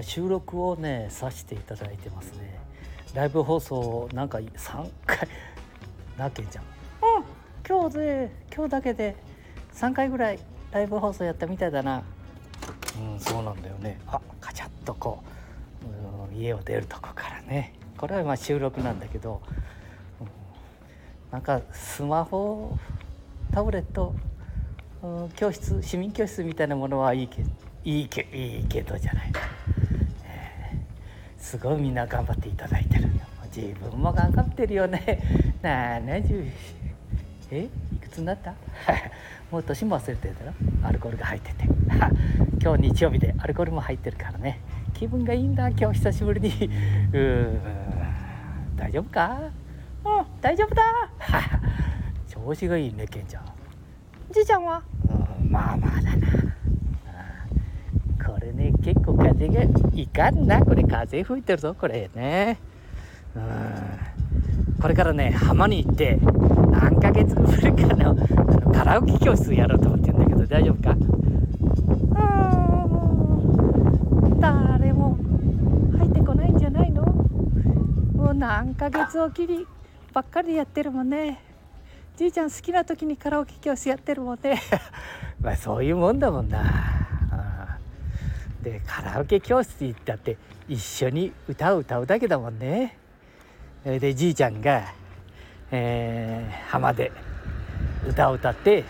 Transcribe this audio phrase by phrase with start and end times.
[0.00, 2.58] 今収録をねさせていただいてますね。
[3.14, 5.28] ライブ放送なんか3回
[6.16, 6.64] なけんじゃん。
[6.64, 7.24] うん
[7.68, 9.16] 今日で今日だけで
[9.74, 10.38] 3回ぐらい
[10.72, 12.02] ライブ放送やったみたいだな。
[12.98, 14.00] うんそうなんだよね。
[14.06, 15.22] あカチャッとこ
[15.84, 17.74] う、うん、家を出るとこからね。
[17.98, 19.42] これはまあ収録なんだけど、
[20.20, 20.28] うん、
[21.30, 22.78] なんかスマホ
[23.52, 24.14] タブレット、
[25.02, 27.42] うん、教室市民教室みたいなものはいいけ
[27.84, 29.59] いいけいいけどじゃない、えー、
[31.40, 33.08] すごいみんな頑張っていただいてる。
[33.54, 35.20] 自分も頑張ってるよね。
[35.62, 36.48] 70
[37.50, 38.54] えいくつになった？
[39.50, 40.52] もう年も忘れてるだろ。
[40.86, 41.64] アルコールが入ってて。
[42.62, 44.60] 今日日曜日でアルコールも入ってるからね。
[44.94, 45.68] 気分がいいんだ。
[45.70, 46.70] 今日久しぶりに。
[47.12, 47.60] うん
[48.76, 49.38] 大丈夫か？
[50.04, 50.82] うん大丈夫だ。
[52.28, 53.44] 調子がいいねケンちゃん。
[54.32, 54.80] じいちゃんは？
[55.08, 56.26] うんまあまあだな
[58.82, 59.62] 結構風が
[59.94, 60.64] いかんな。
[60.64, 62.58] これ風吹いてるぞこれね。
[63.36, 63.42] うん。
[64.80, 66.18] これからね浜に行って
[66.70, 68.16] 何ヶ月ぶりかの
[68.72, 70.96] カラオケ教室やろうと思ってるんだけど大丈夫か？
[74.40, 75.18] 誰も
[75.98, 77.02] 入ってこないんじゃないの？
[77.04, 79.66] もう何ヶ月おきり
[80.14, 81.42] ばっかりやってるもんね。
[82.16, 84.60] じいちゃん好きな時にカラオケ教室やってるもんね。
[85.40, 86.99] まあそういうもんだもんな。
[88.62, 90.36] でカラオケ教室行ったって
[90.68, 92.96] 一緒に歌を歌うだけだもんね。
[93.84, 94.92] でじいちゃんが、
[95.70, 97.10] えー、浜で
[98.06, 98.84] 歌を歌って、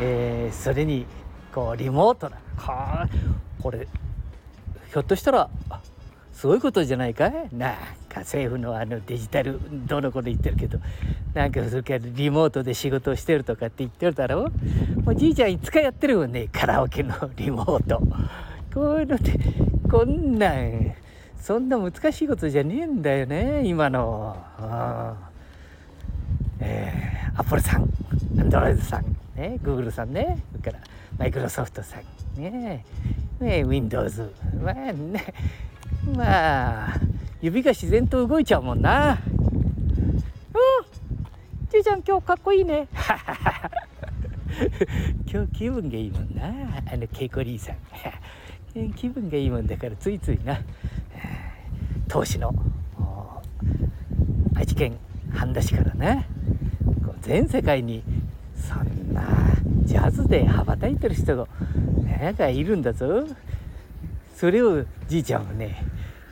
[0.00, 1.06] えー、それに
[1.52, 2.38] こうリモートな
[3.62, 3.86] これ
[4.90, 5.48] ひょっとしたら
[6.34, 7.48] すごいことじゃないかい？
[7.52, 7.74] なん
[8.08, 10.78] か政府のあのデジタルどの子で言ってるけど。
[11.32, 14.50] なんかそれからリモートで仕事をしてるとかって言ってるだろ
[15.02, 18.00] もうじいちゃんいつかやってるもんねカラオケのリモート。
[18.72, 19.32] こういうのって
[19.90, 20.94] こんなん
[21.40, 24.36] そんな難しいことじゃねえんだよね今の。
[26.60, 27.88] えー、アップルさん
[28.38, 29.04] アンドロイドさん
[29.34, 30.84] ねグーグルさんねそれから
[31.18, 31.96] マイクロソフトさ
[32.36, 32.84] んね
[33.40, 34.30] ね Windows
[34.62, 35.34] まあね。
[36.16, 37.00] まあ
[37.40, 39.18] 指が自然と動いちゃうもんな。
[39.26, 40.24] うん
[41.70, 42.86] じいちゃん今日かっこいいね。
[45.26, 46.46] 今日気分がいいもんな。
[46.92, 47.76] あのケイコリーさん。
[48.94, 50.58] 気分がいいもんだからついついな。
[52.08, 52.54] 投資の
[54.54, 54.96] 愛知県
[55.32, 56.26] 半田市からね
[57.22, 58.04] 全世界に
[58.54, 59.24] そんな
[59.82, 61.48] ジャズで羽ばたいてる人が
[62.20, 63.26] なんかいるんだぞ。
[64.36, 65.83] それをじいちゃんはね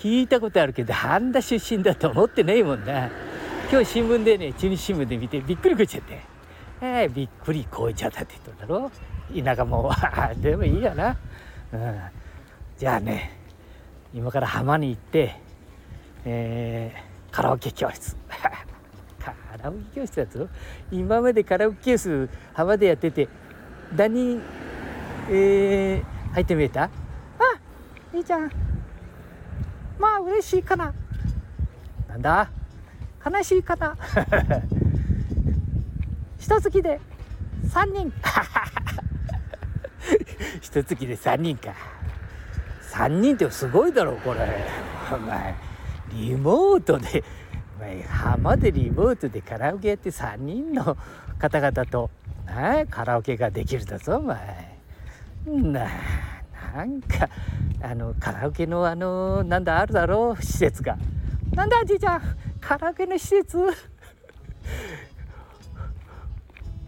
[0.00, 3.10] 聞いたことあるけど半田出身だと思ってないもんな。
[3.70, 6.18] 今日新聞でね中日新聞で見てびっくりこいちゃって。
[6.80, 8.90] えー、びっくりこいちゃったって言ったんだろ。
[9.44, 9.92] 田舎も
[10.40, 11.16] でもいいやな、
[11.72, 12.00] うん、
[12.78, 13.38] じゃあね
[14.14, 15.36] 今から浜に行って
[16.24, 18.16] えー、カラオケ教室。
[19.20, 20.48] カラオケ教室だぞ。
[20.90, 23.28] 今までカラオケ教室浜でやってて
[23.94, 24.40] 何
[25.28, 26.84] えー、入ってみえた？
[26.84, 26.88] あ
[28.16, 28.50] いいじゃん。
[30.00, 30.92] まあ嬉しいかな。
[32.08, 32.50] なんだ？
[33.24, 33.96] 悲しいかな。
[36.40, 37.00] 一月で
[37.68, 38.12] 3人。
[40.60, 41.74] 一月で3人か。
[42.92, 44.40] 3人ってすごいだろこれ。
[45.12, 45.54] お前
[46.12, 47.22] リモートで
[48.08, 50.96] 浜でリモートでカラオケやって3人の
[51.38, 52.10] 方々と、
[52.46, 54.78] ね、カラオケができるだぞお前。
[55.46, 55.86] な
[56.74, 57.28] なんか
[57.82, 60.96] あのカラオケのあのなんだあるだろう施設が。
[61.54, 62.22] なんだじいちゃん
[62.60, 63.58] カラオケの施設？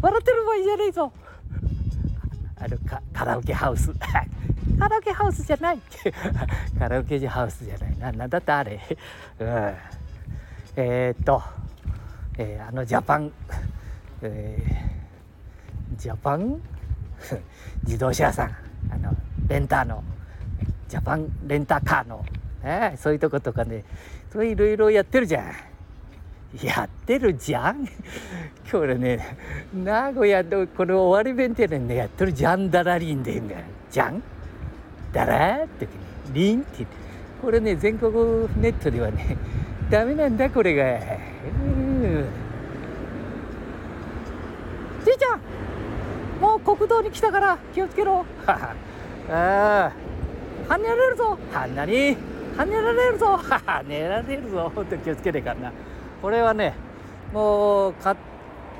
[0.00, 1.12] 笑ってる場合じゃねえぞ。
[2.56, 2.78] あの
[3.12, 3.92] カラオケハウス。
[4.78, 5.80] カラオケハウスじゃない。
[6.78, 7.98] カラオケハウスじゃない。
[7.98, 8.80] ななんだってあれ、
[9.40, 9.48] うん、
[10.76, 11.42] えー、っと、
[12.38, 13.32] えー、あのジャパン、
[14.22, 16.60] えー、ジャパン？
[17.84, 18.56] 自動車屋さん。
[18.90, 19.13] あの
[19.48, 20.02] レンターの
[20.88, 22.24] ジャパンレンタカーの、
[22.62, 23.84] ね、そういうとことかね
[24.32, 25.52] それいろいろやってるじゃん。
[26.62, 27.86] やってるじゃん？
[28.70, 29.36] これね
[29.74, 33.60] 名古屋のこの終わり弁天でねやってるじゃんだらりんで言うんだよ
[33.90, 34.22] じゃん
[35.12, 35.88] だらって
[36.32, 36.86] リンって
[37.42, 38.12] これね全国
[38.60, 39.36] ネットではね
[39.90, 40.84] ダメなんだこれが。
[45.04, 45.40] じいちゃん
[46.40, 48.24] もう国道に来たから気をつけろ。
[49.30, 49.92] あ
[50.68, 50.72] あ。
[50.74, 51.38] 跳ねられるぞ。
[51.52, 52.16] はなに
[52.56, 53.36] 跳ねられるぞ。
[53.36, 54.72] はねられるぞ。
[54.74, 55.72] ほんと気をつけてからな。
[56.22, 56.74] これはね
[57.32, 58.16] もうか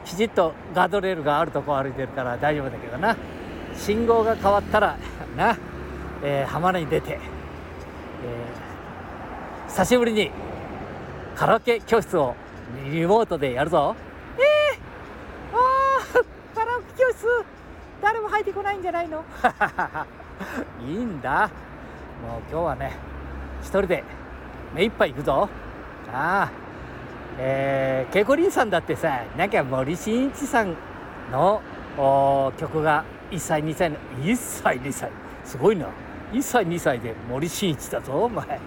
[0.04, 3.16] きちっとガードレールがあるとこ歩いてるから大丈夫だけどな。
[3.76, 4.96] 信号が変わったら
[5.36, 5.56] な、
[6.22, 10.30] えー、浜に出てえー久しぶりに
[11.34, 12.36] カラオケ教室を
[12.90, 13.96] リモートでやるぞ。
[14.38, 16.24] えー、あー
[16.54, 17.26] カラオケ教室？
[18.00, 19.24] 誰も入ってこないんじゃないの？
[20.86, 21.50] いいんだ。
[22.22, 22.92] もう今日はね
[23.60, 24.04] 一人で
[24.74, 25.48] 目いっぱい行くぞ。
[26.12, 26.50] ああ
[27.38, 30.76] えー、ケイコリンさんだってさなんか森進一さん
[31.32, 31.60] の
[32.56, 35.10] 曲が1歳2歳の1歳2歳。
[35.44, 35.86] すごいな。
[36.32, 38.60] 1歳2歳で森進一だぞお前。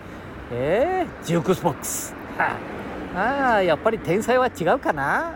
[0.52, 2.16] えー、ジュークボックス。
[2.38, 3.56] あ。
[3.56, 5.34] あやっぱり天才は違うかな。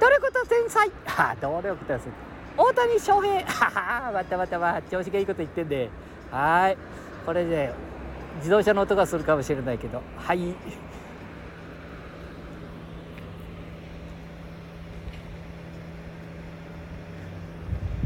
[0.00, 1.98] 努力と天才はあ努力と
[2.56, 3.40] 大谷翔平。
[3.46, 5.90] ははまたまたま調子がいいこと言ってんで。
[6.30, 6.76] はい。
[7.26, 7.72] これで、ね、
[8.38, 10.02] 自動車の音がするかもしれないけど。
[10.16, 10.54] はい。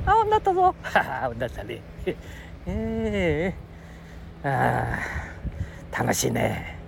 [0.07, 0.75] あ女ったぞ。
[1.37, 1.83] 女ったね。
[2.07, 2.17] え
[2.67, 4.99] えー、あ
[5.93, 6.79] あ楽しいね。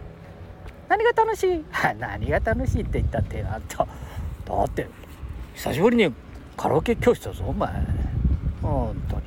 [0.88, 1.64] 何が楽しい？
[1.98, 4.88] 何が楽しいって言ったってあんただって
[5.54, 6.12] 久しぶりに
[6.60, 7.70] カラオケ教室だぞお前。
[8.60, 9.22] 本当に。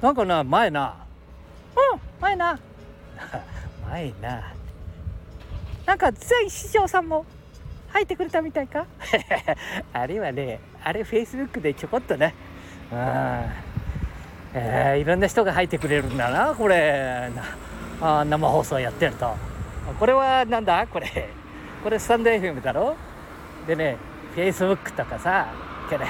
[0.00, 0.94] なんかな前な。
[1.92, 2.56] うん前な。
[3.90, 4.52] 前な。
[5.86, 7.26] なんか全師匠さんも
[7.88, 8.86] 入ってくれたみたいか？
[9.92, 12.32] あれはねあれフェイスブックでちょこっとね。
[12.92, 12.98] うん。
[14.54, 17.28] えー、いろんな人が入ってくれるんだなこれ。
[18.00, 19.34] あ生放送やってると。
[19.98, 20.86] これはなんだ？
[20.86, 21.28] これ。
[21.82, 22.94] これスタンド FM だろ？
[23.66, 23.96] でね
[24.36, 25.48] フェイスブックとかさ
[25.90, 26.06] これ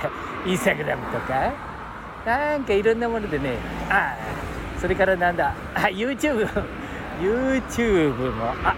[0.51, 1.53] インスタグラムとか。
[2.27, 3.57] なんかいろんなものでね。
[3.89, 4.15] あ
[4.79, 5.55] それからなんだ。
[5.75, 6.47] あ YouTube
[7.21, 8.53] YouTube も。
[8.63, 8.77] あ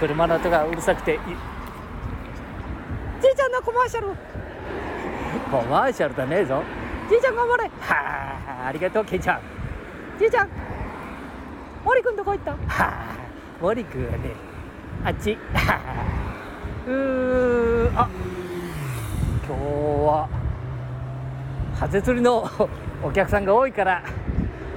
[0.00, 1.18] 車の音がうるさくて。
[3.20, 4.08] じいちゃんのコマーシャル。
[5.48, 6.62] コマーシャルだねえぞ。
[7.08, 7.64] じいちゃん頑張れ。
[7.64, 7.70] は
[8.64, 9.40] あありがとうケイちゃん。
[10.18, 10.48] じいちゃん
[11.84, 12.50] 森君どこ行った？
[12.50, 13.16] はあ
[13.60, 14.30] 森君はね
[15.04, 15.38] あっち。
[15.54, 15.80] はあ。
[16.86, 18.08] うーあ
[19.52, 19.64] 今日
[20.06, 20.28] は
[21.78, 22.48] ハゼ釣りの
[23.04, 24.02] お客さんが多いから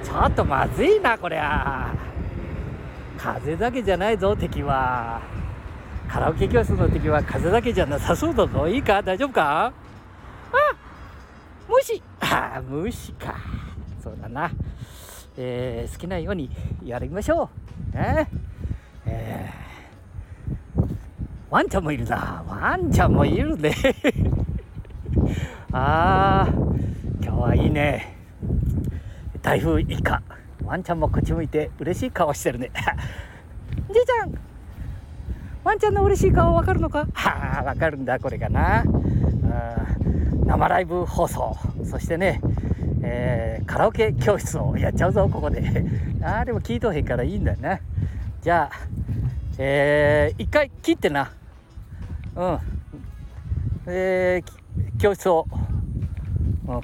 [0.02, 1.94] ちょっとまずいなこりゃ。
[3.16, 5.20] 風だけじゃないぞ敵は。
[6.08, 8.68] カラオケ教室の敵は風だけじゃなさそうだぞ。
[8.68, 9.02] いいか？
[9.02, 9.66] 大丈夫か？
[9.66, 9.72] あ
[11.68, 12.02] 虫。
[12.20, 13.34] あ虫か。
[14.04, 14.50] そうだな、
[15.36, 16.50] えー、好きなように
[16.84, 17.48] やりましょ
[17.94, 17.96] う。
[17.96, 18.28] ね
[19.06, 20.86] えー、
[21.50, 22.44] ワンちゃんもいるな。
[22.46, 23.74] ワンちゃんもいるね。
[25.78, 26.52] ああ
[27.22, 28.16] 今日はいいね。
[29.42, 30.22] 台風以下
[30.64, 32.70] ワンちゃんもこっち向いて嬉しい顔してるね。
[33.92, 34.32] じいちゃん
[35.64, 37.06] ワンちゃんの嬉しい顔わかるのか？
[37.12, 38.84] は あわかるんだこれかな。
[40.46, 41.54] 生ライブ放送。
[41.84, 42.40] そしてね、
[43.02, 45.84] えー、カラオケ教室をやっちゃうぞここで。
[46.24, 47.78] ああでも聞いとへんからいいんだよな。
[48.40, 48.76] じゃあ
[49.58, 51.32] えー、一回切ってな。
[52.34, 52.58] うん。
[53.88, 55.46] えー、教室を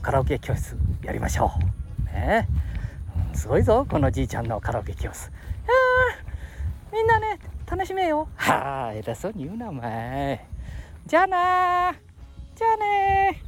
[0.00, 1.52] カラオケ教室やりましょ
[2.02, 2.04] う。
[2.06, 2.48] ね。
[3.34, 5.30] すごいぞこのじいちゃんのカラオケ教室。
[6.92, 8.28] みんなね楽しめよ。
[8.36, 10.46] はあ偉そうに言うなお前。
[11.06, 11.94] じゃあな
[12.54, 13.42] じゃあね